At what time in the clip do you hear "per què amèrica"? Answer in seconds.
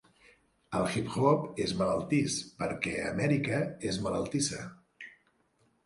2.63-3.63